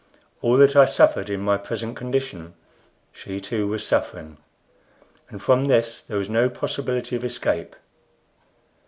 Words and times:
All 0.41 0.57
that 0.57 0.75
I 0.75 0.87
suffered 0.87 1.29
in 1.29 1.41
my 1.41 1.57
present 1.57 1.95
condition 1.95 2.55
she 3.11 3.39
too 3.39 3.67
was 3.67 3.85
suffering 3.85 4.37
and 5.29 5.39
from 5.39 5.67
this 5.67 6.01
there 6.01 6.17
was 6.17 6.27
no 6.27 6.49
possibility 6.49 7.15
of 7.15 7.23
escape. 7.23 7.75